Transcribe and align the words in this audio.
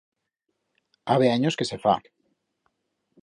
Habe 1.11 1.29
anyos 1.33 1.55
que 1.59 1.69
se 1.71 1.77
fa. 1.85 1.95